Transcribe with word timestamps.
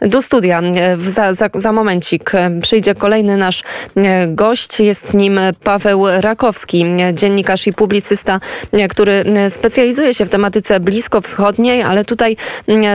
Do 0.00 0.22
studia 0.22 0.62
za, 0.98 1.34
za, 1.34 1.48
za 1.54 1.72
momencik 1.72 2.32
przyjdzie 2.62 2.94
kolejny 2.94 3.36
nasz 3.36 3.62
gość. 4.28 4.80
Jest 4.80 5.14
nim 5.14 5.40
Paweł 5.64 6.06
Rakowski, 6.20 6.84
dziennikarz 7.12 7.66
i 7.66 7.72
publicysta, 7.72 8.40
który 8.90 9.24
specjalizuje 9.48 10.14
się 10.14 10.26
w 10.26 10.28
tematyce 10.28 10.80
bliskowschodniej, 10.80 11.82
ale 11.82 12.04
tutaj 12.04 12.36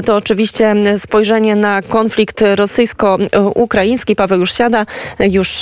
to 0.06 0.16
oczywiście 0.16 0.76
spojrzenie 0.98 1.56
na 1.56 1.82
konflikt 1.82 2.44
rosyjsko-ukraiński. 2.56 4.16
Paweł 4.16 4.40
już 4.40 4.54
siada, 4.54 4.86
już 5.20 5.62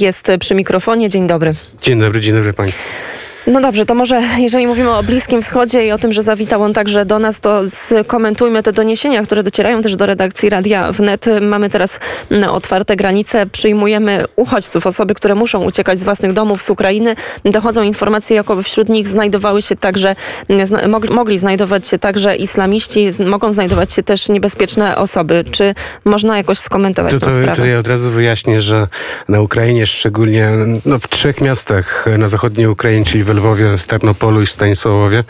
jest 0.00 0.26
przy 0.40 0.54
mikrofonie. 0.54 1.08
Dzień 1.08 1.26
dobry. 1.26 1.54
Dzień 1.82 2.00
dobry, 2.00 2.20
dzień 2.20 2.34
dobry 2.34 2.52
Państwu. 2.52 2.84
No 3.50 3.60
dobrze, 3.60 3.86
to 3.86 3.94
może 3.94 4.22
jeżeli 4.38 4.66
mówimy 4.66 4.90
o 4.90 5.02
Bliskim 5.02 5.42
Wschodzie 5.42 5.86
i 5.86 5.92
o 5.92 5.98
tym, 5.98 6.12
że 6.12 6.22
zawitał 6.22 6.62
on 6.62 6.72
także 6.72 7.04
do 7.04 7.18
nas, 7.18 7.40
to 7.40 7.60
skomentujmy 7.68 8.62
te 8.62 8.72
doniesienia, 8.72 9.22
które 9.22 9.42
docierają 9.42 9.82
też 9.82 9.96
do 9.96 10.06
redakcji 10.06 10.50
Radia 10.50 10.92
Wnet. 10.92 11.26
Mamy 11.40 11.68
teraz 11.68 12.00
mm, 12.30 12.50
otwarte 12.50 12.96
granice, 12.96 13.46
przyjmujemy 13.46 14.24
uchodźców, 14.36 14.86
osoby, 14.86 15.14
które 15.14 15.34
muszą 15.34 15.64
uciekać 15.64 15.98
z 15.98 16.04
własnych 16.04 16.32
domów 16.32 16.62
z 16.62 16.70
Ukrainy. 16.70 17.16
Dochodzą 17.44 17.82
informacje, 17.82 18.36
jakoby 18.36 18.62
wśród 18.62 18.88
nich 18.88 19.08
znajdowały 19.08 19.62
się 19.62 19.76
także, 19.76 20.16
mm, 20.48 20.90
mogli 21.10 21.38
znajdować 21.38 21.86
się 21.86 21.98
także 21.98 22.36
islamiści, 22.36 23.10
mogą 23.26 23.52
znajdować 23.52 23.92
się 23.92 24.02
też 24.02 24.28
niebezpieczne 24.28 24.96
osoby. 24.96 25.44
Czy 25.50 25.74
można 26.04 26.36
jakoś 26.36 26.58
skomentować 26.58 27.14
to, 27.14 27.20
tę 27.20 27.32
sprawę? 27.32 27.52
To 27.52 27.66
ja 27.66 27.78
od 27.78 27.88
razu 27.88 28.10
wyjaśnię, 28.10 28.60
że 28.60 28.88
na 29.28 29.40
Ukrainie, 29.40 29.86
szczególnie 29.86 30.50
no, 30.86 30.98
w 30.98 31.08
trzech 31.08 31.40
miastach 31.40 32.06
na 32.18 32.28
zachodniej 32.28 32.66
Ukrainie, 32.66 33.04
czyli 33.04 33.24
w 33.24 33.39
Lwowie, 33.40 33.78
Starnopolu 33.78 34.42
i 34.42 34.46
Stanisławowie. 34.46 35.24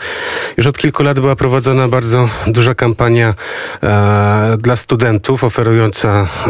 Już 0.57 0.67
od 0.67 0.77
kilku 0.77 1.03
lat 1.03 1.19
była 1.19 1.35
prowadzona 1.35 1.87
bardzo 1.87 2.29
duża 2.47 2.75
kampania 2.75 3.33
e, 3.83 4.57
dla 4.57 4.75
studentów 4.75 5.43
oferująca 5.43 6.09
e, 6.09 6.49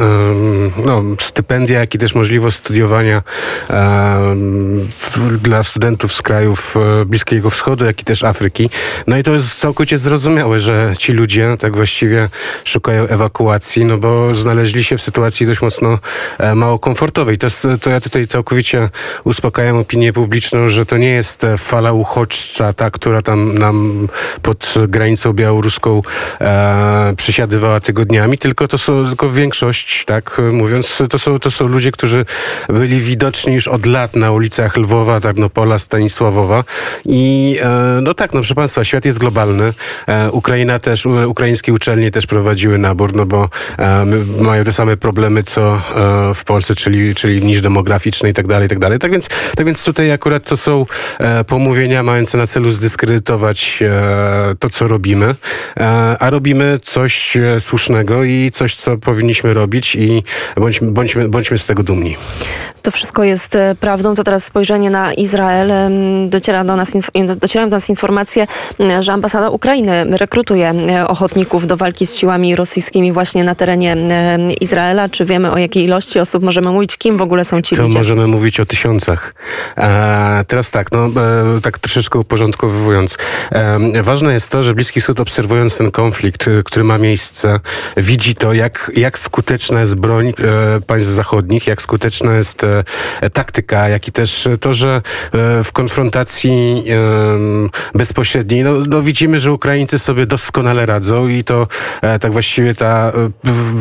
no, 0.86 1.04
stypendia, 1.20 1.80
jak 1.80 1.96
i 1.96 1.98
też 1.98 2.16
możliwość 2.16 2.58
studiowania 2.58 3.22
e, 3.70 4.36
dla 5.42 5.64
studentów 5.64 6.16
z 6.16 6.22
krajów 6.22 6.78
e, 7.02 7.06
Bliskiego 7.06 7.50
Wschodu, 7.50 7.86
jak 7.86 8.02
i 8.02 8.06
też 8.06 8.24
Afryki. 8.24 8.70
No 9.08 9.18
i 9.18 9.24
to 9.24 9.34
jest 9.34 9.60
całkowicie 9.60 9.98
zrozumiałe, 9.98 10.60
że 10.60 10.94
ci 10.98 11.14
ludzie 11.14 11.56
tak 11.60 11.76
właściwie 11.76 12.30
szukają 12.64 13.08
ewakuacji, 13.08 13.86
no 13.86 13.98
bo 13.98 14.34
znaleźli 14.34 14.84
się 14.84 14.98
w 14.98 15.02
sytuacji 15.02 15.46
dość 15.46 15.62
mocno 15.62 16.00
e, 16.38 16.56
mało 16.56 16.80
komfortowej. 16.80 17.38
To, 17.38 17.48
to 17.82 17.90
ja 17.90 18.02
tutaj 18.02 18.28
całkowicie 18.28 18.90
uspokajam 19.24 19.78
opinię 19.78 20.14
publiczną, 20.14 20.70
że 20.70 20.86
to 20.86 20.98
nie 20.98 21.10
jest 21.10 21.41
fala 21.58 21.92
uchodźcza, 21.92 22.74
ta, 22.74 22.92
która 22.92 23.22
tam 23.22 23.58
nam 23.58 24.08
pod 24.42 24.74
granicą 24.88 25.34
białoruską 25.34 26.02
e, 26.42 27.14
przysiadywała 27.18 27.80
tygodniami, 27.80 28.38
tylko 28.38 28.68
to 28.68 28.78
są 28.78 29.06
tylko 29.08 29.30
większość, 29.30 30.06
tak 30.06 30.42
mówiąc, 30.52 31.04
to 31.10 31.20
są, 31.20 31.40
to 31.40 31.52
są 31.52 31.68
ludzie, 31.68 31.92
którzy 31.92 32.26
byli 32.70 33.00
widoczni 33.00 33.54
już 33.54 33.68
od 33.68 33.86
lat 33.86 34.16
na 34.16 34.32
ulicach 34.32 34.78
Lwowa, 34.78 35.20
Tarnopola, 35.20 35.80
Stanisławowa 35.80 36.64
i 37.06 37.60
e, 37.64 38.00
no 38.02 38.14
tak, 38.14 38.34
no 38.34 38.40
proszę 38.40 38.56
Państwa, 38.56 38.84
świat 38.84 39.06
jest 39.06 39.20
globalny. 39.20 39.74
E, 40.08 40.32
Ukraina 40.32 40.80
też, 40.80 41.06
ukraińskie 41.06 41.74
uczelnie 41.74 42.12
też 42.12 42.26
prowadziły 42.26 42.78
nabór, 42.78 43.16
no 43.16 43.26
bo 43.26 43.50
e, 43.80 44.06
mają 44.40 44.64
te 44.64 44.74
same 44.74 44.98
problemy, 44.98 45.44
co 45.44 45.62
e, 45.76 46.34
w 46.34 46.44
Polsce, 46.44 46.76
czyli, 46.76 47.16
czyli 47.16 47.44
niż 47.44 47.62
demograficzny 47.62 48.30
i 48.30 48.34
tak 48.34 48.48
dalej, 48.48 48.66
i 48.66 48.70
tak 48.70 48.80
dalej. 48.80 49.00
Tak 49.00 49.12
więc, 49.12 49.30
tak 49.56 49.66
więc 49.66 49.84
tutaj 49.84 50.12
akurat 50.12 50.44
to 50.44 50.58
są 50.58 50.86
e, 51.20 51.31
pomówienia 51.48 52.04
mające 52.04 52.38
na 52.38 52.48
celu 52.48 52.72
zdyskredytować 52.72 53.80
e, 53.82 54.56
to, 54.60 54.70
co 54.70 54.88
robimy, 54.88 55.36
e, 55.80 55.84
a 56.20 56.30
robimy 56.30 56.80
coś 56.84 57.38
e, 57.38 57.60
słusznego 57.60 58.24
i 58.24 58.50
coś, 58.54 58.76
co 58.76 58.98
powinniśmy 58.98 59.54
robić 59.54 59.96
i 59.96 60.24
bądźmy, 60.58 60.92
bądźmy, 60.92 61.30
bądźmy 61.30 61.58
z 61.58 61.66
tego 61.66 61.84
dumni. 61.84 62.18
To 62.82 62.92
wszystko 62.92 63.24
jest 63.24 63.58
prawdą. 63.80 64.16
To 64.16 64.24
teraz 64.24 64.46
spojrzenie 64.46 64.90
na 64.90 65.14
Izrael. 65.14 65.72
Dociera 66.30 66.64
do 66.64 66.76
nas, 66.76 66.92
docierają 67.36 67.70
do 67.70 67.76
nas 67.76 67.90
informacje, 67.90 68.48
że 69.00 69.14
ambasada 69.14 69.50
Ukrainy 69.50 70.18
rekrutuje 70.18 70.74
ochotników 71.08 71.68
do 71.68 71.78
walki 71.78 72.08
z 72.08 72.16
siłami 72.16 72.56
rosyjskimi 72.56 73.12
właśnie 73.12 73.44
na 73.44 73.56
terenie 73.56 73.98
Izraela. 74.62 75.10
Czy 75.10 75.26
wiemy 75.26 75.52
o 75.52 75.58
jakiej 75.58 75.84
ilości 75.84 76.20
osób 76.20 76.44
możemy 76.44 76.72
mówić? 76.72 76.98
Kim 76.98 77.18
w 77.18 77.22
ogóle 77.22 77.46
są 77.46 77.62
ci 77.62 77.76
to 77.76 77.84
ludzie? 77.84 77.98
możemy 77.98 78.28
mówić 78.28 78.60
o 78.60 78.66
tysiącach. 78.66 79.34
teraz 80.48 80.72
tak, 80.72 80.92
no 80.92 81.10
tak 81.64 81.80
troszeczkę 81.80 82.20
uporządkowując. 82.20 83.18
Ważne 84.04 84.34
jest 84.34 84.52
to, 84.52 84.64
że 84.64 84.74
Bliski 84.74 85.02
Wschód 85.02 85.20
obserwując 85.20 85.78
ten 85.78 85.92
konflikt, 85.92 86.48
y, 86.48 86.64
który 86.64 86.84
ma 86.84 86.98
miejsce, 86.98 87.60
widzi 87.98 88.36
to, 88.36 88.54
jak, 88.54 88.92
jak 88.96 89.20
skuteczna 89.20 89.80
jest 89.80 89.96
broń 89.96 90.30
e, 90.30 90.34
państw 90.82 91.10
zachodnich, 91.10 91.68
jak 91.68 91.82
skuteczna 91.82 92.36
jest 92.36 92.64
e, 92.64 92.71
taktyka, 93.34 93.90
jak 93.90 94.08
i 94.08 94.12
też 94.12 94.48
to, 94.60 94.74
że 94.74 95.02
e, 95.34 95.64
w 95.64 95.72
konfrontacji 95.72 96.84
bezpośredniej, 97.96 98.64
no, 98.64 98.74
no 98.88 99.02
widzimy, 99.02 99.40
że 99.40 99.54
Ukraińcy 99.54 100.00
sobie 100.00 100.26
doskonale 100.26 100.86
radzą 100.86 101.28
i 101.28 101.44
to 101.44 101.68
tak 102.22 102.32
właściwie 102.32 102.76
ta 102.76 103.12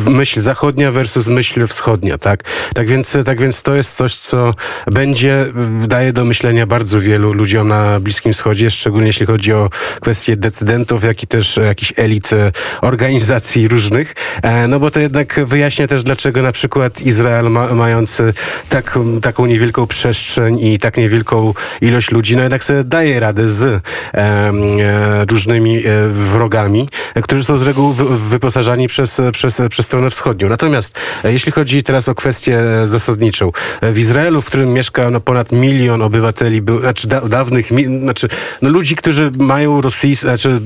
myśl 0.09 0.41
zachodnia 0.41 0.91
versus 0.91 1.27
myśl 1.27 1.67
wschodnia, 1.67 2.17
tak? 2.17 2.43
Tak 2.73 2.87
więc, 2.87 3.17
tak 3.25 3.39
więc 3.39 3.61
to 3.61 3.75
jest 3.75 3.95
coś, 3.95 4.15
co 4.15 4.53
będzie, 4.87 5.45
daje 5.87 6.13
do 6.13 6.25
myślenia 6.25 6.67
bardzo 6.67 6.99
wielu 6.99 7.33
ludziom 7.33 7.67
na 7.67 7.99
Bliskim 7.99 8.33
Wschodzie, 8.33 8.71
szczególnie 8.71 9.07
jeśli 9.07 9.25
chodzi 9.25 9.53
o 9.53 9.69
kwestie 10.01 10.37
decydentów, 10.37 11.03
jak 11.03 11.23
i 11.23 11.27
też 11.27 11.57
jakichś 11.57 11.93
elit 11.97 12.33
e, 12.33 12.51
organizacji 12.81 13.67
różnych. 13.67 14.15
E, 14.43 14.67
no 14.67 14.79
bo 14.79 14.91
to 14.91 14.99
jednak 14.99 15.39
wyjaśnia 15.45 15.87
też, 15.87 16.03
dlaczego 16.03 16.41
na 16.41 16.51
przykład 16.51 17.01
Izrael 17.01 17.51
ma, 17.51 17.73
mający 17.73 18.33
tak, 18.69 18.80
taką 19.21 19.45
niewielką 19.45 19.87
przestrzeń 19.87 20.59
i 20.59 20.79
tak 20.79 20.97
niewielką 20.97 21.53
ilość 21.81 22.11
ludzi, 22.11 22.35
no 22.35 22.41
jednak 22.41 22.63
sobie 22.63 22.83
daje 22.83 23.19
radę 23.19 23.49
z 23.49 23.63
e, 23.63 23.81
e, 24.13 25.25
różnymi 25.25 25.77
e, 25.77 26.07
wrogami, 26.07 26.89
którzy 27.23 27.43
są 27.43 27.57
z 27.57 27.61
reguły 27.61 27.93
wyposażani 28.17 28.87
przez, 28.87 29.21
przez, 29.33 29.61
przez 29.69 29.85
stronę 29.85 30.09
wschodnią. 30.09 30.49
Natomiast 30.49 30.97
e, 31.23 31.33
jeśli 31.33 31.51
chodzi 31.51 31.83
teraz 31.83 32.09
o 32.09 32.15
kwestię 32.15 32.61
zasadniczą, 32.85 33.51
w 33.81 33.99
Izraelu, 33.99 34.41
w 34.41 34.45
którym 34.45 34.73
mieszka 34.73 35.09
no, 35.09 35.19
ponad 35.19 35.51
milion 35.51 36.01
obywateli, 36.01 36.61
był, 36.61 36.79
znaczy 36.79 37.07
da, 37.07 37.21
dawnych, 37.21 37.69
znaczy 38.03 38.27
no, 38.61 38.69
ludzi, 38.69 38.95
którzy 38.95 39.31
mają 39.37 39.81
rosyjskie, 39.81 40.27
znaczy 40.27 40.61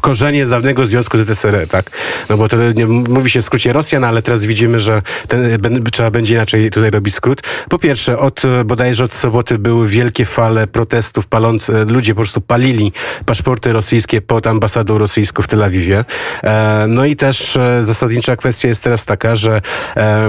korzenie 0.00 0.46
z 0.46 0.48
dawnego 0.48 0.86
Związku 0.86 1.18
ZSRR, 1.18 1.68
tak? 1.68 1.90
No 2.28 2.36
bo 2.36 2.48
to 2.48 2.72
nie, 2.72 2.86
mówi 2.86 3.30
się 3.30 3.42
w 3.42 3.44
skrócie 3.44 3.72
Rosjan, 3.72 4.04
ale 4.04 4.22
teraz 4.22 4.44
widzimy, 4.44 4.80
że 4.80 5.02
ten, 5.28 5.84
trzeba 5.92 6.10
będzie 6.10 6.34
inaczej 6.34 6.70
tutaj 6.70 6.90
robić 6.90 7.03
skrót. 7.10 7.42
Po 7.68 7.78
pierwsze, 7.78 8.18
od 8.18 8.42
bodajże 8.64 9.04
od 9.04 9.14
soboty 9.14 9.58
były 9.58 9.88
wielkie 9.88 10.24
fale 10.24 10.66
protestów 10.66 11.26
palące, 11.26 11.84
ludzie 11.84 12.14
po 12.14 12.20
prostu 12.20 12.40
palili 12.40 12.92
paszporty 13.26 13.72
rosyjskie 13.72 14.20
pod 14.20 14.46
ambasadą 14.46 14.98
rosyjską 14.98 15.42
w 15.42 15.46
Tel 15.46 15.62
Awiwie. 15.62 16.04
E, 16.42 16.84
no 16.88 17.04
i 17.04 17.16
też 17.16 17.56
e, 17.56 17.82
zasadnicza 17.82 18.36
kwestia 18.36 18.68
jest 18.68 18.84
teraz 18.84 19.06
taka, 19.06 19.36
że 19.36 19.62
e, 19.96 20.28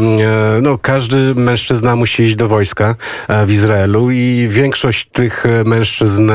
no, 0.61 0.77
każdy 0.77 1.35
mężczyzna 1.35 1.95
musi 1.95 2.23
iść 2.23 2.35
do 2.35 2.47
wojska 2.47 2.95
w 3.45 3.51
Izraelu 3.51 4.11
i 4.11 4.47
większość 4.49 5.09
tych 5.13 5.43
mężczyzn 5.65 6.31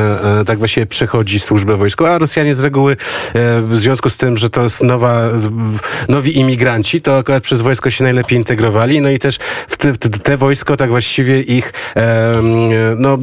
tak 0.47 0.59
właściwie 0.59 0.87
przechodzi 0.87 1.41
służbę 1.41 1.77
wojskową, 1.77 2.11
a 2.11 2.19
Rosjanie 2.19 2.55
z 2.55 2.61
reguły 2.61 2.97
w 3.69 3.75
związku 3.75 4.11
z 4.11 4.17
tym, 4.17 4.37
że 4.37 4.51
to 4.51 4.63
jest 4.63 4.83
nowa, 4.83 5.29
nowi 6.09 6.39
imigranci, 6.39 7.01
to 7.01 7.19
akurat 7.19 7.43
przez 7.43 7.61
wojsko 7.61 7.91
się 7.91 8.05
najlepiej 8.05 8.39
integrowali, 8.39 9.01
no 9.01 9.11
i 9.11 9.19
też 9.19 9.39
w 9.69 9.77
te, 9.77 9.93
te 9.93 10.09
wojsko 10.37 10.77
tak 10.77 10.91
właściwie 10.91 11.41
ich 11.41 11.73
no, 12.97 13.19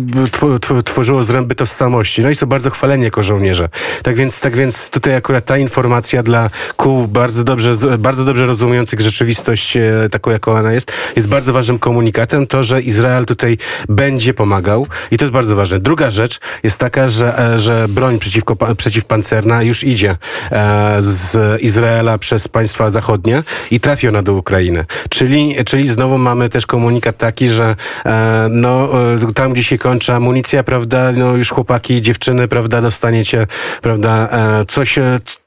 tworzyło 0.86 1.24
zręby 1.24 1.56
tożsamości. 1.56 2.22
No 2.22 2.30
i 2.30 2.36
są 2.36 2.46
bardzo 2.46 2.70
chwaleni 2.70 3.04
jako 3.04 3.24
żołnierze. 3.24 3.70
Tak 4.04 4.16
więc, 4.16 4.40
tak 4.40 4.56
więc 4.56 4.90
tutaj 4.90 5.16
akurat 5.16 5.46
ta 5.46 5.58
informacja 5.58 6.24
dla 6.24 6.50
kół 6.76 7.08
bardzo 7.08 7.44
dobrze, 7.44 7.76
bardzo 8.00 8.26
dobrze 8.26 8.46
rozumujących 8.46 9.02
rzeczywistość 9.02 9.78
e, 9.78 10.10
taką, 10.12 10.32
jaką 10.32 10.52
ona 10.52 10.74
jest, 10.74 10.92
jest 11.16 11.28
bardzo 11.28 11.54
ważnym 11.54 11.80
komunikatem. 11.80 12.48
To, 12.48 12.64
że 12.64 12.82
Izrael 12.82 13.26
tutaj 13.26 13.58
będzie 13.90 14.34
pomagał 14.34 14.88
i 15.12 15.18
to 15.18 15.26
jest 15.26 15.34
bardzo 15.34 15.56
ważne. 15.56 15.80
Druga 15.80 16.12
rzecz 16.12 16.40
jest 16.64 16.78
taka, 16.78 17.08
że, 17.08 17.40
e, 17.40 17.60
że 17.60 17.88
broń 17.88 18.20
przeciwko, 18.20 18.76
przeciwpancerna 18.76 19.64
już 19.64 19.84
idzie 19.84 20.18
e, 20.52 20.96
z 21.00 21.62
Izraela 21.62 22.18
przez 22.18 22.48
państwa 22.48 22.90
zachodnie 22.90 23.44
i 23.72 23.80
trafi 23.80 24.08
ona 24.08 24.22
do 24.22 24.34
Ukrainy. 24.34 24.86
Czyli, 25.10 25.56
czyli 25.66 25.88
znowu 25.88 26.18
mamy 26.18 26.50
też 26.50 26.66
komunikat 26.66 26.97
komunikat 26.98 27.18
taki, 27.18 27.50
że 27.50 27.76
e, 28.06 28.48
no, 28.50 28.90
e, 29.14 29.34
tam, 29.34 29.54
gdzie 29.54 29.64
się 29.64 29.78
kończy 29.78 30.14
amunicja, 30.14 30.64
prawda, 30.64 31.12
no 31.12 31.36
już 31.36 31.50
chłopaki 31.50 32.02
dziewczyny, 32.02 32.48
prawda, 32.48 32.82
dostaniecie, 32.82 33.48
prawda, 33.82 34.30
e, 34.32 34.66
coś, 34.66 34.96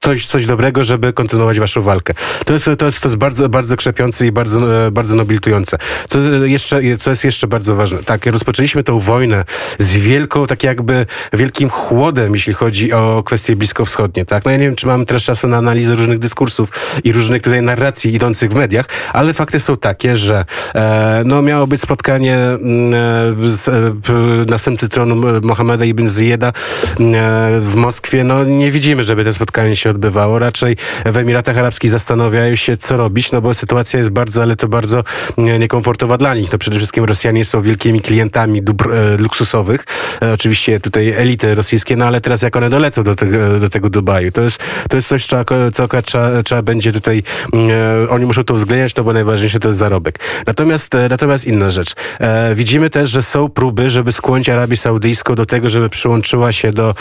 coś, 0.00 0.26
coś 0.26 0.46
dobrego, 0.46 0.84
żeby 0.84 1.12
kontynuować 1.12 1.60
waszą 1.60 1.80
walkę. 1.80 2.14
To 2.44 2.52
jest, 2.52 2.70
to 2.78 2.86
jest, 2.86 3.00
to 3.00 3.08
jest 3.08 3.16
bardzo, 3.16 3.48
bardzo 3.48 3.76
krzepiące 3.76 4.26
i 4.26 4.32
bardzo, 4.32 4.60
bardzo 4.92 5.14
nobilitujące. 5.14 5.78
Co 6.08 6.18
jeszcze, 6.44 6.80
co 6.98 7.10
jest 7.10 7.24
jeszcze 7.24 7.46
bardzo 7.46 7.74
ważne. 7.74 7.98
Tak, 8.04 8.26
rozpoczęliśmy 8.26 8.82
tą 8.82 8.98
wojnę 8.98 9.44
z 9.78 9.96
wielką, 9.96 10.46
tak 10.46 10.64
jakby 10.64 11.06
wielkim 11.32 11.68
chłodem, 11.68 12.34
jeśli 12.34 12.52
chodzi 12.52 12.92
o 12.92 13.22
kwestie 13.22 13.56
bliskowschodnie, 13.56 14.24
tak. 14.24 14.44
No 14.44 14.50
ja 14.50 14.56
nie 14.56 14.66
wiem, 14.66 14.76
czy 14.76 14.86
mam 14.86 15.06
teraz 15.06 15.22
czasu 15.22 15.48
na 15.48 15.56
analizę 15.56 15.94
różnych 15.94 16.18
dyskursów 16.18 16.68
i 17.04 17.12
różnych 17.12 17.42
tutaj 17.42 17.62
narracji 17.62 18.14
idących 18.14 18.50
w 18.50 18.54
mediach, 18.54 18.86
ale 19.12 19.34
fakty 19.34 19.60
są 19.60 19.76
takie, 19.76 20.16
że 20.16 20.44
e, 20.74 21.22
no 21.24 21.39
miało 21.42 21.66
być 21.66 21.80
spotkanie 21.80 22.36
mm, 22.36 22.94
e, 22.94 23.54
z 23.54 23.68
e, 23.68 23.72
następcy 24.46 24.88
tronu 24.88 25.22
Mohameda 25.42 25.84
ibn 25.84 26.08
Ziyeda 26.08 26.48
e, 26.48 26.52
w 27.60 27.72
Moskwie. 27.74 28.24
No 28.24 28.44
nie 28.44 28.70
widzimy, 28.70 29.04
żeby 29.04 29.24
to 29.24 29.32
spotkanie 29.32 29.76
się 29.76 29.90
odbywało. 29.90 30.38
Raczej 30.38 30.76
w 31.06 31.16
Emiratach 31.16 31.58
Arabskich 31.58 31.90
zastanawiają 31.90 32.54
się, 32.54 32.76
co 32.76 32.96
robić, 32.96 33.32
no 33.32 33.40
bo 33.40 33.54
sytuacja 33.54 33.98
jest 33.98 34.10
bardzo, 34.10 34.42
ale 34.42 34.56
to 34.56 34.68
bardzo 34.68 35.04
niekomfortowa 35.38 36.18
dla 36.18 36.34
nich. 36.34 36.52
No 36.52 36.58
przede 36.58 36.76
wszystkim 36.76 37.04
Rosjanie 37.04 37.44
są 37.44 37.62
wielkimi 37.62 38.00
klientami 38.00 38.62
dóbr 38.62 38.88
luksusowych. 39.18 39.84
Oczywiście 40.34 40.80
tutaj 40.80 41.10
elity 41.10 41.54
rosyjskie, 41.54 41.96
no 41.96 42.04
ale 42.04 42.20
teraz 42.20 42.42
jak 42.42 42.56
one 42.56 42.70
dolecą 42.70 43.02
do 43.02 43.14
tego, 43.14 43.58
do 43.58 43.68
tego 43.68 43.90
Dubaju, 43.90 44.32
to 44.32 44.42
jest, 44.42 44.62
to 44.88 44.96
jest 44.96 45.08
coś, 45.08 45.26
co, 45.26 45.44
co 45.72 46.02
trzeba, 46.02 46.42
trzeba 46.42 46.62
będzie 46.62 46.92
tutaj, 46.92 47.22
oni 48.08 48.26
muszą 48.26 48.44
to 48.44 48.54
uwzględniać, 48.54 48.94
no 48.94 49.04
bo 49.04 49.12
najważniejsze 49.12 49.60
to 49.60 49.68
jest 49.68 49.78
zarobek. 49.78 50.18
Natomiast, 50.46 50.96
natomiast 51.20 51.46
inna 51.46 51.70
rzecz. 51.70 51.94
Widzimy 52.54 52.90
też, 52.90 53.10
że 53.10 53.22
są 53.22 53.48
próby, 53.48 53.90
żeby 53.90 54.12
skłonić 54.12 54.48
Arabię 54.48 54.76
Saudyjską 54.76 55.34
do 55.34 55.46
tego, 55.46 55.68
żeby 55.68 55.88
przyłączyła 55.88 56.52
się 56.52 56.72
do 56.72 56.94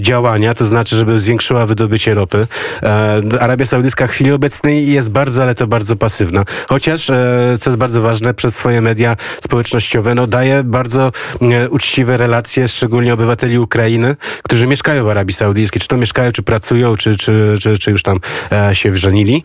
działania, 0.00 0.54
to 0.54 0.64
znaczy, 0.64 0.96
żeby 0.96 1.18
zwiększyła 1.18 1.66
wydobycie 1.66 2.14
ropy. 2.14 2.46
Arabia 3.40 3.66
Saudyjska 3.66 4.06
w 4.06 4.10
chwili 4.10 4.32
obecnej 4.32 4.92
jest 4.92 5.10
bardzo, 5.10 5.42
ale 5.42 5.54
to 5.54 5.66
bardzo 5.66 5.96
pasywna. 5.96 6.44
Chociaż, 6.68 7.06
co 7.60 7.70
jest 7.70 7.76
bardzo 7.76 8.02
ważne, 8.02 8.34
przez 8.34 8.54
swoje 8.54 8.80
media 8.80 9.16
społecznościowe, 9.40 10.14
no 10.14 10.26
daje 10.26 10.64
bardzo 10.64 11.12
uczciwe 11.70 12.16
relacje, 12.16 12.68
szczególnie 12.68 13.14
obywateli 13.14 13.58
Ukrainy, 13.58 14.16
którzy 14.42 14.66
mieszkają 14.66 15.04
w 15.04 15.08
Arabii 15.08 15.34
Saudyjskiej, 15.34 15.80
czy 15.82 15.88
to 15.88 15.96
mieszkają, 15.96 16.32
czy 16.32 16.42
pracują, 16.42 16.96
czy, 16.96 17.16
czy, 17.16 17.54
czy, 17.60 17.78
czy 17.78 17.90
już 17.90 18.02
tam 18.02 18.20
się 18.72 18.90
wżenili. 18.90 19.44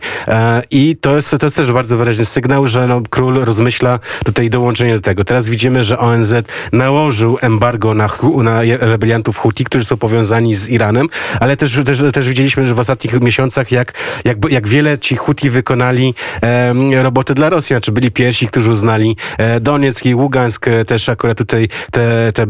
I 0.70 0.96
to 1.00 1.16
jest, 1.16 1.30
to 1.30 1.46
jest 1.46 1.56
też 1.56 1.72
bardzo 1.72 1.96
wyraźny 1.96 2.24
sygnał, 2.24 2.66
że 2.66 2.86
no, 2.86 3.02
król 3.10 3.34
rozmyśla 3.34 3.87
tutaj 4.24 4.50
dołączenie 4.50 4.94
do 4.94 5.00
tego. 5.00 5.24
Teraz 5.24 5.48
widzimy, 5.48 5.84
że 5.84 5.98
ONZ 5.98 6.34
nałożył 6.72 7.38
embargo 7.40 7.94
na, 7.94 8.08
na 8.42 8.60
rebeliantów 8.80 9.38
Huti, 9.38 9.64
którzy 9.64 9.84
są 9.84 9.96
powiązani 9.96 10.54
z 10.54 10.68
Iranem, 10.68 11.08
ale 11.40 11.56
też, 11.56 11.78
też, 11.84 12.02
też 12.12 12.28
widzieliśmy, 12.28 12.66
że 12.66 12.74
w 12.74 12.78
ostatnich 12.78 13.20
miesiącach, 13.20 13.72
jak, 13.72 13.92
jak, 14.24 14.38
jak 14.50 14.68
wiele 14.68 14.98
ci 14.98 15.16
Huti 15.16 15.50
wykonali 15.50 16.14
e, 16.42 17.02
roboty 17.02 17.34
dla 17.34 17.48
Rosjan, 17.50 17.80
czy 17.80 17.92
byli 17.92 18.10
pierwsi, 18.10 18.46
którzy 18.46 18.70
uznali 18.70 19.16
e, 19.38 19.60
Donieck 19.60 20.06
i 20.06 20.14
Ługańsk, 20.14 20.68
e, 20.68 20.84
też 20.84 21.08
akurat 21.08 21.38
tutaj 21.38 21.68
te, 21.90 22.32
te 22.32 22.46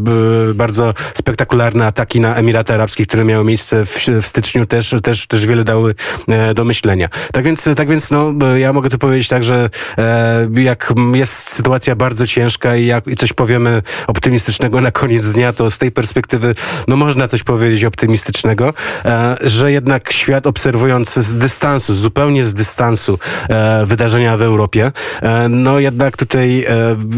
bardzo 0.55 0.93
spektakularne 1.13 1.85
ataki 1.85 2.19
na 2.19 2.35
Emiraty 2.35 2.73
Arabskie, 2.73 3.05
które 3.05 3.25
miały 3.25 3.45
miejsce 3.45 3.85
w, 3.85 4.07
w 4.21 4.27
styczniu, 4.27 4.65
też, 4.65 4.95
też, 5.03 5.27
też 5.27 5.45
wiele 5.45 5.63
dały 5.63 5.95
e, 6.27 6.53
do 6.53 6.65
myślenia. 6.65 7.09
Tak 7.33 7.43
więc, 7.43 7.69
tak 7.75 7.87
więc 7.87 8.11
no, 8.11 8.33
ja 8.57 8.73
mogę 8.73 8.89
tu 8.89 8.97
powiedzieć 8.97 9.27
tak, 9.27 9.43
że 9.43 9.69
e, 9.97 10.47
jak 10.57 10.93
jest 11.13 11.28
sytuacja 11.29 11.95
bardzo 11.95 12.27
ciężka 12.27 12.75
i 12.75 12.85
jak 12.85 13.07
i 13.07 13.15
coś 13.15 13.33
powiemy 13.33 13.81
optymistycznego 14.07 14.81
na 14.81 14.91
koniec 14.91 15.31
dnia, 15.31 15.53
to 15.53 15.71
z 15.71 15.77
tej 15.77 15.91
perspektywy 15.91 16.55
no 16.87 16.95
można 16.95 17.27
coś 17.27 17.43
powiedzieć 17.43 17.85
optymistycznego, 17.85 18.73
e, 19.05 19.37
że 19.41 19.71
jednak 19.71 20.13
świat 20.13 20.47
obserwując 20.47 21.13
z 21.13 21.37
dystansu, 21.37 21.95
zupełnie 21.95 22.45
z 22.45 22.53
dystansu 22.53 23.19
e, 23.49 23.85
wydarzenia 23.85 24.37
w 24.37 24.41
Europie, 24.41 24.91
e, 25.21 25.49
no 25.49 25.79
jednak 25.79 26.17
tutaj 26.17 26.65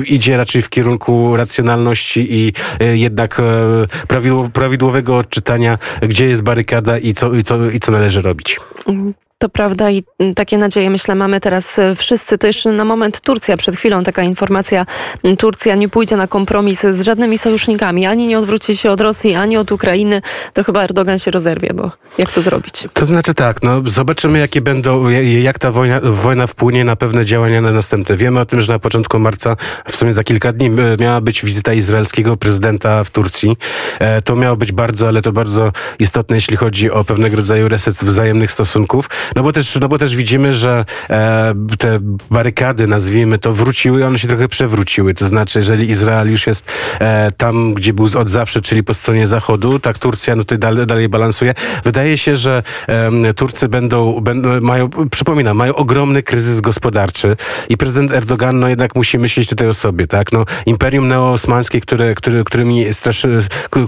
idzie 0.05 0.37
raczej 0.37 0.61
w 0.61 0.69
kierunku 0.69 1.35
racjonalności 1.35 2.27
i 2.29 2.53
jednak 2.79 3.41
prawidłowego 4.53 5.17
odczytania, 5.17 5.77
gdzie 6.01 6.25
jest 6.25 6.41
barykada 6.41 6.97
i 6.97 7.13
co, 7.13 7.33
i 7.33 7.43
co, 7.43 7.69
i 7.69 7.79
co 7.79 7.91
należy 7.91 8.21
robić. 8.21 8.59
Mhm. 8.87 9.13
To 9.41 9.49
prawda 9.49 9.91
i 9.91 10.03
takie 10.35 10.57
nadzieje, 10.57 10.89
myślę, 10.89 11.15
mamy 11.15 11.39
teraz 11.39 11.79
e, 11.79 11.95
wszyscy. 11.95 12.37
To 12.37 12.47
jeszcze 12.47 12.71
na 12.71 12.85
moment 12.85 13.21
Turcja. 13.21 13.57
Przed 13.57 13.75
chwilą 13.75 14.03
taka 14.03 14.23
informacja. 14.23 14.85
Turcja 15.37 15.75
nie 15.75 15.89
pójdzie 15.89 16.17
na 16.17 16.27
kompromis 16.27 16.81
z 16.81 17.01
żadnymi 17.01 17.37
sojusznikami. 17.37 18.05
Ani 18.05 18.27
nie 18.27 18.39
odwróci 18.39 18.77
się 18.77 18.91
od 18.91 19.01
Rosji, 19.01 19.35
ani 19.35 19.57
od 19.57 19.71
Ukrainy. 19.71 20.21
To 20.53 20.63
chyba 20.63 20.83
Erdogan 20.83 21.19
się 21.19 21.31
rozerwie, 21.31 21.73
bo 21.73 21.91
jak 22.17 22.31
to 22.31 22.41
zrobić? 22.41 22.87
To 22.93 23.05
znaczy 23.05 23.33
tak, 23.33 23.63
no 23.63 23.81
zobaczymy 23.85 24.39
jakie 24.39 24.61
będą, 24.61 25.09
jak 25.41 25.59
ta 25.59 25.71
wojna, 25.71 25.99
wojna 26.03 26.47
wpłynie 26.47 26.85
na 26.85 26.95
pewne 26.95 27.25
działania 27.25 27.61
na 27.61 27.71
następne. 27.71 28.15
Wiemy 28.15 28.39
o 28.39 28.45
tym, 28.45 28.61
że 28.61 28.73
na 28.73 28.79
początku 28.79 29.19
marca, 29.19 29.55
w 29.89 29.95
sumie 29.95 30.13
za 30.13 30.23
kilka 30.23 30.51
dni, 30.51 30.69
miała 30.99 31.21
być 31.21 31.45
wizyta 31.45 31.73
izraelskiego 31.73 32.37
prezydenta 32.37 33.03
w 33.03 33.09
Turcji. 33.09 33.57
E, 33.99 34.21
to 34.21 34.35
miało 34.35 34.55
być 34.55 34.71
bardzo, 34.71 35.07
ale 35.07 35.21
to 35.21 35.31
bardzo 35.31 35.71
istotne, 35.99 36.35
jeśli 36.35 36.57
chodzi 36.57 36.91
o 36.91 37.03
pewnego 37.03 37.37
rodzaju 37.37 37.67
reset 37.67 37.95
wzajemnych 37.95 38.51
stosunków. 38.51 39.09
No 39.35 39.43
bo 39.43 39.51
też, 39.51 39.77
no 39.81 39.87
bo 39.87 39.97
też 39.97 40.15
widzimy, 40.15 40.53
że 40.53 40.85
e, 41.09 41.53
te 41.77 41.99
barykady, 42.29 42.87
nazwijmy 42.87 43.39
to, 43.39 43.51
wróciły 43.51 44.05
one 44.05 44.19
się 44.19 44.27
trochę 44.27 44.47
przewróciły. 44.47 45.13
To 45.13 45.27
znaczy, 45.27 45.59
jeżeli 45.59 45.89
Izrael 45.89 46.31
już 46.31 46.47
jest 46.47 46.65
e, 46.99 47.31
tam, 47.31 47.73
gdzie 47.73 47.93
był 47.93 48.07
od 48.17 48.29
zawsze, 48.29 48.61
czyli 48.61 48.83
po 48.83 48.93
stronie 48.93 49.27
zachodu, 49.27 49.79
tak 49.79 49.97
Turcja 49.97 50.35
no 50.35 50.43
tutaj 50.43 50.59
dalej, 50.59 50.87
dalej 50.87 51.09
balansuje. 51.09 51.53
Wydaje 51.83 52.17
się, 52.17 52.35
że 52.35 52.63
e, 52.87 53.33
Turcy 53.33 53.69
będą, 53.69 54.21
będą, 54.21 54.61
mają, 54.61 54.89
przypominam, 55.11 55.57
mają 55.57 55.75
ogromny 55.75 56.23
kryzys 56.23 56.61
gospodarczy 56.61 57.35
i 57.69 57.77
prezydent 57.77 58.11
Erdogan 58.11 58.59
no 58.59 58.67
jednak 58.67 58.95
musi 58.95 59.19
myśleć 59.19 59.49
tutaj 59.49 59.67
o 59.67 59.73
sobie, 59.73 60.07
tak? 60.07 60.31
No, 60.31 60.45
Imperium 60.65 61.07
Neoosmańskie, 61.07 61.81
które, 61.81 62.15
które, 62.15 62.43
którymi 62.43 62.93
straszy, 62.93 63.39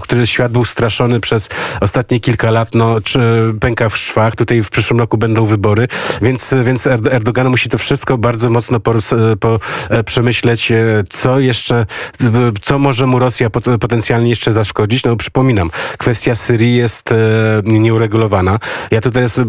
który 0.02 0.26
świat 0.26 0.52
był 0.52 0.64
straszony 0.64 1.20
przez 1.20 1.48
ostatnie 1.80 2.20
kilka 2.20 2.50
lat, 2.50 2.68
no, 2.74 3.00
czy 3.00 3.20
pęka 3.60 3.88
w 3.88 3.98
szwach. 3.98 4.36
Tutaj 4.36 4.62
w 4.62 4.70
przyszłym 4.70 5.00
roku 5.00 5.18
będą 5.18 5.33
będą 5.34 5.46
wybory, 5.46 5.88
więc, 6.22 6.54
więc 6.64 6.86
Erdogan 6.86 7.48
musi 7.48 7.68
to 7.68 7.78
wszystko 7.78 8.18
bardzo 8.18 8.50
mocno 8.50 8.80
po, 8.80 8.94
po, 9.40 9.60
e, 9.90 10.04
przemyśleć, 10.04 10.72
e, 10.72 10.76
co 11.10 11.40
jeszcze, 11.40 11.86
co 12.62 12.78
może 12.78 13.06
mu 13.06 13.18
Rosja 13.18 13.50
potencjalnie 13.80 14.30
jeszcze 14.30 14.52
zaszkodzić. 14.52 15.04
No 15.04 15.16
przypominam, 15.16 15.70
kwestia 15.98 16.34
Syrii 16.34 16.76
jest 16.76 17.12
e, 17.12 17.16
nieuregulowana. 17.64 18.58
Ja 18.90 19.00
tutaj 19.00 19.22
jest, 19.22 19.40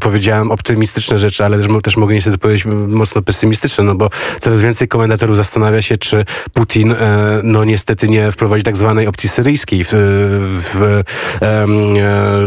powiedziałem 0.00 0.50
optymistyczne 0.50 1.18
rzeczy, 1.18 1.44
ale 1.44 1.56
też, 1.58 1.66
też 1.82 1.96
mogę 1.96 2.14
niestety 2.14 2.38
powiedzieć 2.38 2.64
mocno 2.88 3.22
pesymistyczne, 3.22 3.84
no 3.84 3.94
bo 3.94 4.10
coraz 4.40 4.60
więcej 4.60 4.88
komentatorów 4.88 5.36
zastanawia 5.36 5.82
się, 5.82 5.96
czy 5.96 6.24
Putin 6.52 6.94
no 7.42 7.64
niestety 7.64 8.08
nie 8.08 8.32
wprowadzi 8.32 8.62
tak 8.62 8.76
zwanej 8.76 9.06
opcji 9.06 9.28
syryjskiej 9.28 9.84
w, 9.84 9.90
w, 9.92 11.02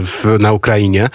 w, 0.02 0.40
na 0.40 0.52
Ukrainie. 0.52 1.10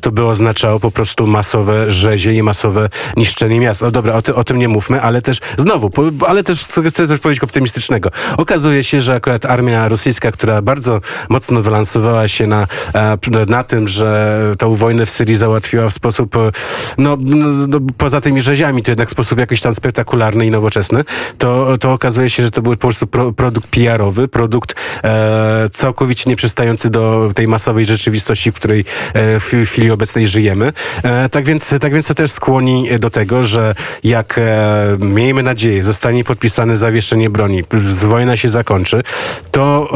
To 0.00 0.10
by 0.12 0.24
oznaczało 0.24 0.80
po 0.80 0.90
prostu 0.90 1.07
prostu 1.08 1.26
masowe 1.26 1.90
rzezie 1.90 2.32
i 2.32 2.42
masowe 2.42 2.88
niszczenie 3.16 3.60
miast. 3.60 3.82
No 3.82 3.90
dobra, 3.90 4.14
o, 4.14 4.22
ty, 4.22 4.34
o 4.34 4.44
tym 4.44 4.58
nie 4.58 4.68
mówmy, 4.68 5.02
ale 5.02 5.22
też 5.22 5.38
znowu, 5.56 5.90
po, 5.90 6.02
ale 6.26 6.42
też 6.42 6.64
chcę 6.64 7.08
też 7.08 7.20
powiedzieć 7.20 7.44
optymistycznego. 7.44 8.10
Okazuje 8.36 8.84
się, 8.84 9.00
że 9.00 9.14
akurat 9.14 9.46
armia 9.46 9.88
rosyjska, 9.88 10.32
która 10.32 10.62
bardzo 10.62 11.00
mocno 11.28 11.62
wylansowała 11.62 12.28
się 12.28 12.46
na, 12.46 12.66
e, 12.94 13.18
na 13.46 13.64
tym, 13.64 13.88
że 13.88 14.38
tą 14.58 14.74
wojnę 14.74 15.06
w 15.06 15.10
Syrii 15.10 15.36
załatwiła 15.36 15.88
w 15.88 15.92
sposób, 15.92 16.36
e, 16.36 16.50
no, 16.98 17.16
no, 17.20 17.46
no 17.68 17.78
poza 17.98 18.20
tymi 18.20 18.42
rzeziami, 18.42 18.82
to 18.82 18.90
jednak 18.90 19.10
sposób 19.10 19.38
jakiś 19.38 19.60
tam 19.60 19.74
spektakularny 19.74 20.46
i 20.46 20.50
nowoczesny, 20.50 21.04
to, 21.38 21.78
to 21.78 21.92
okazuje 21.92 22.30
się, 22.30 22.42
że 22.44 22.50
to 22.50 22.62
był 22.62 22.72
po 22.72 22.78
prostu 22.78 23.06
pro, 23.06 23.32
produkt 23.32 23.68
PR-owy, 23.68 24.28
produkt 24.28 24.74
e, 25.04 25.68
całkowicie 25.72 26.30
nieprzystający 26.30 26.90
do 26.90 27.30
tej 27.34 27.48
masowej 27.48 27.86
rzeczywistości, 27.86 28.52
w 28.52 28.54
której 28.54 28.80
e, 29.14 29.40
w 29.40 29.64
chwili 29.64 29.90
obecnej 29.90 30.28
żyjemy. 30.28 30.72
E, 31.02 31.28
tak 31.28 31.44
więc, 31.44 31.74
tak 31.80 31.92
więc 31.92 32.06
to 32.06 32.14
też 32.14 32.30
skłoni 32.30 32.88
do 32.98 33.10
tego, 33.10 33.44
że 33.44 33.74
jak 34.04 34.38
e, 34.38 34.96
miejmy 34.98 35.42
nadzieję 35.42 35.82
zostanie 35.82 36.24
podpisane 36.24 36.76
zawieszenie 36.76 37.30
broni, 37.30 37.64
wojna 38.02 38.36
się 38.36 38.48
zakończy, 38.48 39.02
to 39.50 39.88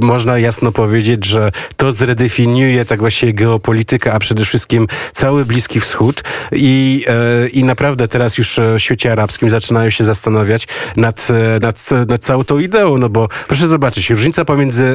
można 0.00 0.38
jasno 0.38 0.72
powiedzieć, 0.72 1.24
że 1.24 1.52
to 1.76 1.92
zredefiniuje 1.92 2.84
tak 2.84 3.00
właściwie 3.00 3.32
geopolitykę, 3.32 4.12
a 4.12 4.18
przede 4.18 4.44
wszystkim 4.44 4.86
cały 5.12 5.44
Bliski 5.44 5.80
Wschód 5.80 6.22
i, 6.52 7.04
e, 7.08 7.48
i 7.48 7.64
naprawdę 7.64 8.08
teraz 8.08 8.38
już 8.38 8.60
w 8.76 8.78
świecie 8.78 9.12
arabskim 9.12 9.50
zaczynają 9.50 9.90
się 9.90 10.04
zastanawiać 10.04 10.68
nad, 10.96 11.28
nad, 11.60 11.90
nad 12.08 12.20
całą 12.20 12.44
tą 12.44 12.58
ideą, 12.58 12.98
no 12.98 13.08
bo 13.08 13.28
proszę 13.48 13.66
zobaczyć, 13.66 14.10
różnica 14.10 14.44
pomiędzy 14.44 14.94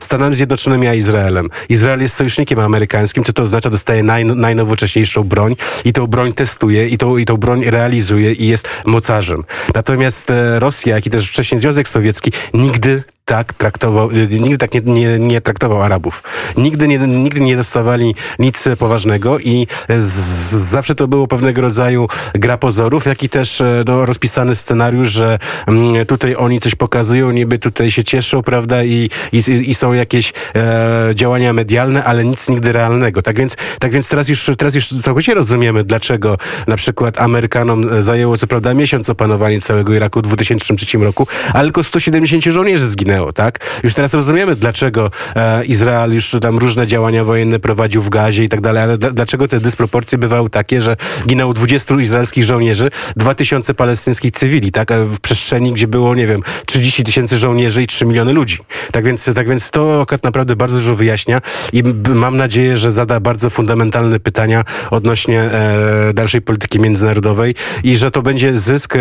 Stanami 0.00 0.34
Zjednoczonymi 0.34 0.88
a 0.88 0.94
Izraelem. 0.94 1.48
Izrael 1.68 2.00
jest 2.00 2.14
sojusznikiem 2.14 2.58
amerykańskim, 2.58 3.24
co 3.24 3.32
to 3.32 3.42
oznacza, 3.42 3.70
dostaje 3.70 4.02
naj, 4.02 4.24
najnowocześniejsze 4.24 4.69
najnowocześniejszą 4.70 5.24
broń 5.24 5.56
i 5.84 5.92
tą 5.92 6.06
broń 6.06 6.32
testuje 6.32 6.88
i 6.88 6.98
tą, 6.98 7.16
i 7.16 7.24
tą 7.24 7.36
broń 7.36 7.64
realizuje 7.64 8.32
i 8.32 8.46
jest 8.46 8.68
mocarzem. 8.84 9.44
Natomiast 9.74 10.30
e, 10.30 10.60
Rosja, 10.60 10.94
jak 10.94 11.06
i 11.06 11.10
też 11.10 11.28
wcześniej 11.28 11.60
Związek 11.60 11.88
Sowiecki 11.88 12.32
nigdy 12.54 13.02
tak 13.30 13.52
traktował, 13.52 14.10
nigdy 14.30 14.58
tak 14.58 14.74
nie, 14.74 14.80
nie, 14.80 15.18
nie 15.18 15.40
traktował 15.40 15.82
Arabów. 15.82 16.22
Nigdy 16.56 16.88
nie, 16.88 16.98
nigdy 16.98 17.40
nie 17.40 17.56
dostawali 17.56 18.14
nic 18.38 18.64
poważnego 18.78 19.38
i 19.38 19.66
z, 19.88 20.12
zawsze 20.52 20.94
to 20.94 21.08
było 21.08 21.26
pewnego 21.26 21.62
rodzaju 21.62 22.08
gra 22.34 22.58
pozorów, 22.58 23.06
jak 23.06 23.22
i 23.22 23.28
też 23.28 23.60
e, 23.60 23.82
no, 23.86 24.06
rozpisany 24.06 24.54
scenariusz, 24.54 25.08
że 25.08 25.38
mm, 25.66 26.06
tutaj 26.06 26.34
oni 26.38 26.60
coś 26.60 26.74
pokazują, 26.74 27.30
niby 27.30 27.58
tutaj 27.58 27.90
się 27.90 28.04
cieszą, 28.04 28.42
prawda, 28.42 28.84
i, 28.84 29.10
i, 29.32 29.38
i 29.70 29.74
są 29.74 29.92
jakieś 29.92 30.32
e, 30.56 31.10
działania 31.14 31.52
medialne, 31.52 32.04
ale 32.04 32.24
nic 32.24 32.48
nigdy 32.48 32.72
realnego. 32.72 33.22
Tak 33.22 33.38
więc, 33.38 33.56
tak 33.78 33.92
więc 33.92 34.08
teraz, 34.08 34.28
już, 34.28 34.50
teraz 34.58 34.74
już 34.74 34.88
całkowicie 34.88 35.34
rozumiemy, 35.34 35.84
dlaczego 35.84 36.36
na 36.66 36.76
przykład 36.76 37.20
Amerykanom 37.20 38.02
zajęło 38.02 38.36
co 38.36 38.46
prawda 38.46 38.74
miesiąc 38.74 39.10
opanowanie 39.10 39.60
całego 39.60 39.94
Iraku 39.94 40.20
w 40.20 40.22
2003 40.22 40.98
roku, 40.98 41.26
ale 41.52 41.64
tylko 41.64 41.84
170 41.84 42.44
żołnierzy 42.44 42.88
zginęło 42.88 43.19
tak? 43.34 43.58
Już 43.82 43.94
teraz 43.94 44.14
rozumiemy, 44.14 44.56
dlaczego 44.56 45.10
e, 45.36 45.64
Izrael 45.64 46.14
już 46.14 46.36
tam 46.40 46.58
różne 46.58 46.86
działania 46.86 47.24
wojenne 47.24 47.58
prowadził 47.58 48.02
w 48.02 48.08
Gazie 48.08 48.44
i 48.44 48.48
tak 48.48 48.60
dalej, 48.60 48.82
ale 48.82 48.98
dlaczego 48.98 49.48
te 49.48 49.60
dysproporcje 49.60 50.18
bywały 50.18 50.50
takie, 50.50 50.82
że 50.82 50.96
ginęło 51.26 51.52
20 51.52 51.94
izraelskich 51.94 52.44
żołnierzy, 52.44 52.90
2000 53.16 53.74
palestyńskich 53.74 54.32
cywili, 54.32 54.72
tak? 54.72 54.92
W 54.92 55.20
przestrzeni, 55.20 55.72
gdzie 55.72 55.88
było, 55.88 56.14
nie 56.14 56.26
wiem, 56.26 56.42
30 56.66 57.04
tysięcy 57.04 57.38
żołnierzy 57.38 57.82
i 57.82 57.86
3 57.86 58.06
miliony 58.06 58.32
ludzi. 58.32 58.58
Tak 58.92 59.04
więc, 59.04 59.30
tak 59.34 59.48
więc 59.48 59.70
to 59.70 60.02
akurat 60.02 60.24
naprawdę 60.24 60.56
bardzo 60.56 60.76
dużo 60.76 60.94
wyjaśnia 60.94 61.40
i 61.72 61.82
mam 62.14 62.36
nadzieję, 62.36 62.76
że 62.76 62.92
zada 62.92 63.20
bardzo 63.20 63.50
fundamentalne 63.50 64.20
pytania 64.20 64.64
odnośnie 64.90 65.42
e, 65.42 66.12
dalszej 66.14 66.42
polityki 66.42 66.80
międzynarodowej 66.80 67.54
i 67.84 67.96
że 67.96 68.10
to 68.10 68.22
będzie 68.22 68.56
zysk, 68.56 68.94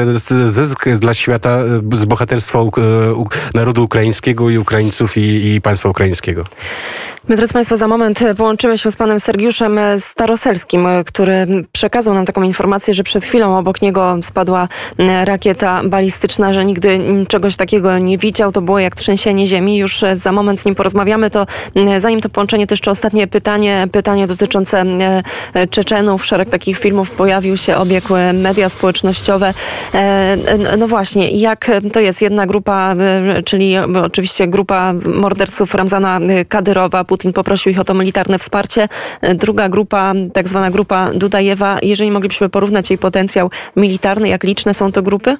zysk 0.45 0.89
dla 0.89 1.13
świata 1.13 1.59
z 1.93 2.05
bohaterstwa 2.05 2.61
u, 2.61 2.67
u, 3.15 3.27
narodu 3.53 3.83
ukraińskiego 3.83 4.08
ukraińskiego 4.09 4.49
i 4.49 4.57
Ukraińców 4.57 5.17
i, 5.17 5.53
i 5.53 5.61
państwa 5.61 5.89
ukraińskiego. 5.89 6.43
My 7.27 7.35
teraz 7.35 7.53
Państwo 7.53 7.77
za 7.77 7.87
moment 7.87 8.19
połączymy 8.37 8.77
się 8.77 8.91
z 8.91 8.95
panem 8.95 9.19
Sergiuszem 9.19 9.79
Staroselskim, 9.99 10.87
który 11.05 11.47
przekazał 11.71 12.13
nam 12.13 12.25
taką 12.25 12.43
informację, 12.43 12.93
że 12.93 13.03
przed 13.03 13.23
chwilą 13.23 13.57
obok 13.57 13.81
niego 13.81 14.17
spadła 14.21 14.67
rakieta 15.23 15.81
balistyczna, 15.85 16.53
że 16.53 16.65
nigdy 16.65 16.99
czegoś 17.27 17.55
takiego 17.55 17.97
nie 17.97 18.17
widział. 18.17 18.51
To 18.51 18.61
było 18.61 18.79
jak 18.79 18.95
trzęsienie 18.95 19.47
ziemi. 19.47 19.77
Już 19.77 20.01
za 20.15 20.31
moment 20.31 20.59
z 20.59 20.65
nim 20.65 20.75
porozmawiamy. 20.75 21.29
To 21.29 21.45
zanim 21.97 22.21
to 22.21 22.29
połączenie, 22.29 22.67
to 22.67 22.73
jeszcze 22.73 22.91
ostatnie 22.91 23.27
pytanie. 23.27 23.87
Pytanie 23.91 24.27
dotyczące 24.27 24.81
e, 25.53 25.67
Czeczenów. 25.67 26.25
Szereg 26.25 26.49
takich 26.49 26.77
filmów 26.77 27.11
pojawił 27.11 27.57
się, 27.57 27.75
obiegł 27.75 28.13
media 28.33 28.69
społecznościowe. 28.69 29.53
E, 29.93 30.37
no 30.77 30.87
właśnie, 30.87 31.29
jak 31.29 31.71
to 31.93 31.99
jest 31.99 32.21
jedna 32.21 32.47
grupa, 32.47 32.95
e, 32.99 33.43
czyli 33.43 33.77
oczywiście 33.77 34.47
grupa 34.47 34.93
morderców 35.05 35.75
Ramzana 35.75 36.19
Kadyrowa, 36.49 37.03
Putin 37.09 37.33
poprosił 37.33 37.71
ich 37.71 37.79
o 37.79 37.83
to 37.83 37.93
militarne 37.93 38.39
wsparcie. 38.39 38.87
Druga 39.35 39.69
grupa, 39.69 40.13
tak 40.33 40.47
zwana 40.47 40.71
grupa 40.71 41.09
Dudajewa, 41.13 41.79
jeżeli 41.81 42.11
moglibyśmy 42.11 42.49
porównać 42.49 42.89
jej 42.89 42.97
potencjał 42.97 43.51
militarny, 43.75 44.29
jak 44.29 44.43
liczne 44.43 44.73
są 44.73 44.91
to 44.91 45.01
grupy? 45.01 45.37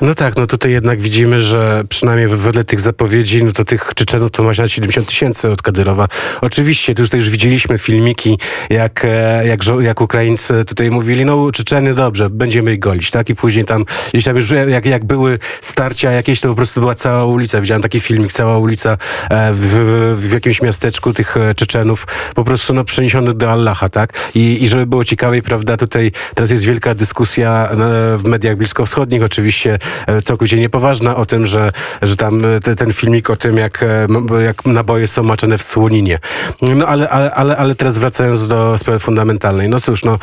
No 0.00 0.14
tak, 0.14 0.36
no 0.36 0.46
tutaj 0.46 0.72
jednak 0.72 1.00
widzimy, 1.00 1.40
że 1.40 1.82
przynajmniej 1.88 2.28
wedle 2.28 2.64
tych 2.64 2.80
zapowiedzi, 2.80 3.44
no 3.44 3.52
to 3.52 3.64
tych 3.64 3.90
Czeczenów 3.94 4.30
to 4.30 4.42
ma 4.42 4.54
się 4.54 4.68
70 4.68 5.08
tysięcy 5.08 5.50
od 5.50 5.62
Kadyrowa. 5.62 6.08
Oczywiście, 6.40 6.94
tutaj 6.94 7.20
już 7.20 7.30
widzieliśmy 7.30 7.78
filmiki, 7.78 8.38
jak, 8.70 9.04
e, 9.04 9.46
jak, 9.46 9.60
jak 9.80 10.00
Ukraińcy 10.00 10.64
tutaj 10.64 10.90
mówili, 10.90 11.24
no 11.24 11.52
Czeczeny 11.52 11.94
dobrze, 11.94 12.30
będziemy 12.30 12.72
ich 12.72 12.78
golić, 12.78 13.10
tak? 13.10 13.30
I 13.30 13.34
później 13.34 13.64
tam, 13.64 13.84
gdzieś 14.12 14.24
tam 14.24 14.36
już 14.36 14.50
jak, 14.50 14.86
jak 14.86 15.04
były 15.04 15.38
starcia 15.60 16.10
jakieś, 16.10 16.40
to 16.40 16.48
po 16.48 16.54
prostu 16.54 16.80
była 16.80 16.94
cała 16.94 17.24
ulica. 17.24 17.60
Widziałem 17.60 17.82
taki 17.82 18.00
filmik, 18.00 18.32
cała 18.32 18.58
ulica 18.58 18.96
e, 19.30 19.52
w, 19.52 19.58
w, 20.16 20.28
w 20.28 20.32
jakimś 20.32 20.62
miasteczku 20.62 21.07
tych 21.12 21.36
e, 21.36 21.54
Czeczenów 21.54 22.06
po 22.34 22.44
prostu 22.44 22.74
no, 22.74 22.84
przeniesionych 22.84 23.34
do 23.34 23.52
Allaha, 23.52 23.88
tak? 23.88 24.12
I, 24.34 24.64
I 24.64 24.68
żeby 24.68 24.86
było 24.86 25.04
ciekawiej, 25.04 25.42
prawda, 25.42 25.76
tutaj 25.76 26.12
teraz 26.34 26.50
jest 26.50 26.64
wielka 26.64 26.94
dyskusja 26.94 27.68
w 28.16 28.28
mediach 28.28 28.56
bliskowschodnich, 28.56 29.22
oczywiście 29.22 29.78
całkowicie 30.24 30.56
niepoważna 30.56 31.16
o 31.16 31.26
tym, 31.26 31.46
że, 31.46 31.70
że 32.02 32.16
tam 32.16 32.42
te, 32.62 32.76
ten 32.76 32.92
filmik 32.92 33.30
o 33.30 33.36
tym, 33.36 33.56
jak, 33.56 33.84
jak 34.44 34.66
naboje 34.66 35.06
są 35.06 35.22
maczone 35.22 35.58
w 35.58 35.62
słoninie. 35.62 36.18
No 36.62 36.86
ale, 36.86 37.08
ale, 37.08 37.30
ale, 37.30 37.56
ale 37.56 37.74
teraz 37.74 37.98
wracając 37.98 38.48
do 38.48 38.78
sprawy 38.78 38.98
fundamentalnej. 38.98 39.68
No 39.68 39.80
cóż, 39.80 40.04
no, 40.04 40.18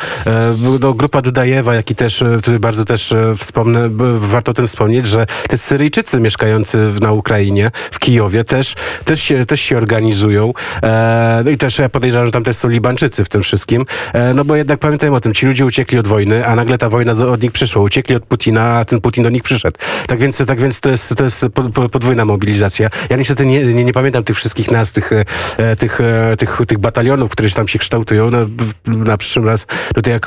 no 0.80 0.94
grupa 0.94 1.22
Dudajewa, 1.22 1.74
jak 1.74 1.90
i 1.90 1.94
też 1.94 2.24
tutaj 2.36 2.58
bardzo 2.58 2.84
też 2.84 3.14
wspomnę, 3.36 3.88
warto 4.14 4.50
o 4.50 4.54
tym 4.54 4.66
wspomnieć, 4.66 5.06
że 5.06 5.26
te 5.48 5.58
Syryjczycy 5.58 6.20
mieszkający 6.20 6.78
na 7.00 7.12
Ukrainie, 7.12 7.70
w 7.90 7.98
Kijowie 7.98 8.44
też, 8.44 8.74
też, 9.04 9.22
się, 9.22 9.46
też 9.46 9.60
się 9.60 9.76
organizują. 9.76 10.52
E, 10.82 11.42
no 11.44 11.50
i 11.50 11.56
też 11.56 11.78
ja 11.78 11.88
podejrzewam, 11.88 12.26
że 12.26 12.32
tam 12.32 12.44
też 12.44 12.56
są 12.56 12.68
Libańczycy 12.68 13.24
w 13.24 13.28
tym 13.28 13.42
wszystkim. 13.42 13.84
E, 14.12 14.34
no 14.34 14.44
bo 14.44 14.56
jednak 14.56 14.78
pamiętajmy 14.78 15.16
o 15.16 15.20
tym, 15.20 15.34
ci 15.34 15.46
ludzie 15.46 15.66
uciekli 15.66 15.98
od 15.98 16.06
wojny, 16.06 16.46
a 16.46 16.54
nagle 16.54 16.78
ta 16.78 16.88
wojna 16.88 17.12
od 17.12 17.42
nich 17.42 17.52
przyszła. 17.52 17.82
Uciekli 17.82 18.16
od 18.16 18.26
Putina, 18.26 18.78
a 18.78 18.84
ten 18.84 19.00
Putin 19.00 19.24
do 19.24 19.30
nich 19.30 19.42
przyszedł. 19.42 19.78
Tak 20.06 20.18
więc, 20.18 20.46
tak 20.46 20.60
więc 20.60 20.80
to 20.80 20.90
jest, 20.90 21.14
to 21.16 21.24
jest 21.24 21.46
podwójna 21.92 22.24
mobilizacja. 22.24 22.88
Ja 23.10 23.16
niestety 23.16 23.46
nie, 23.46 23.64
nie, 23.64 23.84
nie 23.84 23.92
pamiętam 23.92 24.24
tych 24.24 24.36
wszystkich 24.36 24.70
nazw, 24.70 24.92
tych, 24.92 25.12
e, 25.12 25.76
tych, 25.76 25.98
tych, 26.38 26.60
tych 26.68 26.78
batalionów, 26.78 27.30
które 27.30 27.50
tam 27.50 27.68
się 27.68 27.78
kształtują. 27.78 28.30
No, 28.30 28.38
na 28.86 29.16
przyszłym 29.16 29.46
raz 29.46 29.66
tutaj 29.94 30.20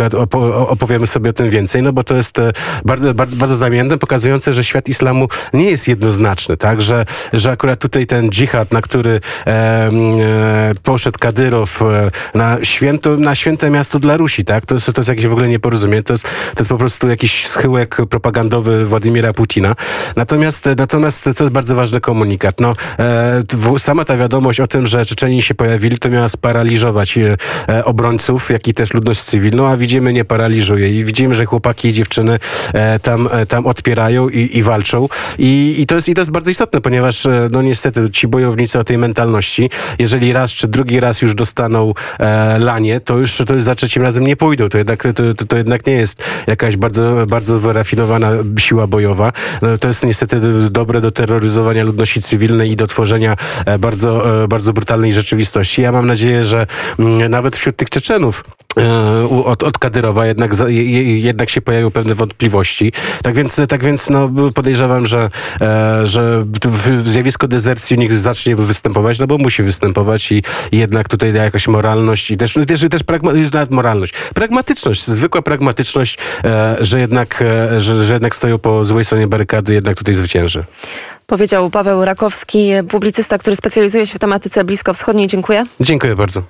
opowiemy 0.68 1.08
sobie 1.08 1.30
o 1.30 1.34
tym 1.34 1.50
więcej, 1.50 1.82
no 1.82 1.94
bo 1.94 2.04
to 2.04 2.16
jest 2.16 2.38
bardzo, 2.86 3.14
bardzo, 3.14 3.36
bardzo 3.36 3.56
znamienne, 3.56 3.98
pokazujące, 3.98 4.54
że 4.54 4.64
świat 4.64 4.90
islamu 4.90 5.28
nie 5.54 5.72
jest 5.72 5.88
jednoznaczny, 5.88 6.58
tak? 6.58 6.82
Że, 6.82 7.06
że 7.34 7.52
akurat 7.52 7.80
tutaj 7.80 8.08
ten 8.08 8.30
dżihad, 8.30 8.74
na 8.74 8.82
który 8.82 9.20
E, 9.48 9.92
poszedł 10.84 11.20
Kadyrow 11.20 11.82
e, 11.82 12.12
na, 12.34 12.58
święto, 12.64 13.18
na 13.18 13.36
święte 13.36 13.70
miasto 13.70 14.00
dla 14.00 14.18
Rusi, 14.18 14.46
tak? 14.46 14.66
To 14.66 14.76
jest, 14.76 14.86
to 14.86 15.00
jest 15.00 15.10
jakieś 15.10 15.28
w 15.28 15.32
ogóle 15.32 15.48
nieporozumienie. 15.48 16.04
To 16.04 16.14
jest, 16.14 16.24
to 16.24 16.60
jest 16.60 16.70
po 16.70 16.78
prostu 16.78 17.08
jakiś 17.08 17.48
schyłek 17.48 17.98
propagandowy 18.10 18.86
Władimira 18.86 19.34
Putina. 19.34 19.76
Natomiast, 20.16 20.70
natomiast 20.78 21.24
to 21.24 21.44
jest 21.44 21.54
bardzo 21.54 21.76
ważny 21.76 22.02
komunikat. 22.02 22.60
No, 22.60 22.74
e, 23.00 23.80
sama 23.80 24.06
ta 24.06 24.18
wiadomość 24.18 24.60
o 24.60 24.68
tym, 24.68 24.88
że 24.88 25.06
Czeczeni 25.06 25.42
się 25.42 25.56
pojawili, 25.56 25.98
to 25.98 26.10
miała 26.10 26.28
sparaliżować 26.28 27.18
e, 27.18 27.86
obrońców, 27.86 28.50
jak 28.50 28.68
i 28.68 28.74
też 28.74 28.94
ludność 28.94 29.22
cywilną, 29.22 29.68
a 29.68 29.78
widzimy, 29.78 30.14
nie 30.14 30.26
paraliżuje. 30.26 31.00
I 31.00 31.06
widzimy, 31.06 31.36
że 31.36 31.46
chłopaki 31.46 31.88
i 31.88 31.94
dziewczyny 31.94 32.40
e, 32.74 33.00
tam, 33.00 33.30
e, 33.32 33.46
tam 33.46 33.68
odpierają 33.68 34.30
i, 34.30 34.58
i 34.58 34.64
walczą. 34.64 35.10
I, 35.40 35.76
i, 35.78 35.88
to 35.88 35.96
jest, 35.96 36.10
I 36.10 36.14
to 36.14 36.22
jest 36.22 36.32
bardzo 36.32 36.52
istotne, 36.52 36.82
ponieważ 36.82 37.28
no 37.52 37.62
niestety 37.62 38.10
ci 38.10 38.28
bojownicy 38.28 38.80
o 38.80 38.84
tej 38.84 38.98
mentalności 38.98 39.70
jeżeli 40.00 40.29
raz 40.34 40.52
czy 40.52 40.68
drugi 40.68 41.00
raz 41.00 41.22
już 41.22 41.36
dostaną 41.36 41.94
e, 42.20 42.60
lanie, 42.60 43.00
to 43.00 43.18
już 43.18 43.38
to 43.48 43.62
za 43.62 43.76
trzecim 43.76 44.04
razem 44.04 44.28
nie 44.28 44.36
pójdą. 44.36 44.70
To 44.70 44.78
jednak, 44.78 45.04
to, 45.04 45.34
to, 45.34 45.46
to 45.46 45.58
jednak 45.58 45.88
nie 45.88 45.94
jest 45.94 46.24
jakaś 46.48 46.78
bardzo, 46.78 47.26
bardzo 47.30 47.60
wyrafinowana 47.60 48.32
siła 48.60 48.88
bojowa. 48.88 49.32
No, 49.62 49.78
to 49.78 49.88
jest 49.88 50.06
niestety 50.06 50.40
dobre 50.70 51.02
do 51.02 51.12
terroryzowania 51.12 51.84
ludności 51.84 52.22
cywilnej 52.22 52.72
i 52.72 52.76
do 52.76 52.88
tworzenia 52.88 53.36
e, 53.66 53.80
bardzo, 53.80 54.44
e, 54.44 54.48
bardzo 54.48 54.74
brutalnej 54.74 55.14
rzeczywistości. 55.14 55.82
Ja 55.82 55.92
mam 55.92 56.08
nadzieję, 56.08 56.46
że 56.46 56.68
mm, 57.00 57.32
nawet 57.32 57.56
wśród 57.56 57.76
tych 57.76 57.90
Czeczenów 57.90 58.44
od, 59.46 59.64
od 59.64 59.78
Kadyrowa 59.78 60.26
jednak, 60.26 60.52
jednak 61.04 61.50
się 61.50 61.62
pojawią 61.62 61.92
pewne 61.92 62.16
wątpliwości. 62.16 62.92
Tak 63.24 63.36
więc, 63.36 63.62
tak 63.68 63.84
więc 63.84 64.10
no, 64.10 64.30
podejrzewam, 64.54 65.06
że, 65.06 65.30
e, 65.62 66.06
że 66.06 66.46
zjawisko 67.00 67.48
dezercji 67.48 67.98
nich 67.98 68.14
zacznie 68.14 68.56
występować, 68.56 69.20
no 69.20 69.28
bo 69.28 69.38
musi 69.38 69.64
występować 69.64 70.32
i, 70.32 70.44
jednak 70.72 71.08
tutaj 71.08 71.34
jakaś 71.34 71.68
moralność 71.68 72.32
i 72.32 72.38
też, 72.38 72.58
też, 72.68 72.86
też 72.92 73.04
pragma, 73.04 73.32
nawet 73.54 73.72
moralność. 73.72 74.14
Pragmatyczność, 74.34 75.08
zwykła 75.08 75.42
pragmatyczność, 75.42 76.18
e, 76.44 76.78
że, 76.80 77.00
jednak, 77.00 77.42
e, 77.42 77.80
że, 77.80 78.06
że 78.06 78.14
jednak 78.14 78.36
stoją 78.36 78.60
po 78.60 78.86
złej 78.86 79.06
stronie 79.06 79.28
barykady, 79.28 79.74
jednak 79.74 79.98
tutaj 79.98 80.14
zwycięży. 80.14 80.66
Powiedział 81.28 81.70
Paweł 81.70 82.06
Rakowski, 82.06 82.72
publicysta, 82.90 83.38
który 83.38 83.56
specjalizuje 83.56 84.08
się 84.08 84.16
w 84.16 84.20
tematyce 84.20 84.64
bliskowschodniej. 84.64 85.28
Dziękuję. 85.28 85.66
Dziękuję 85.80 86.16
bardzo. 86.16 86.44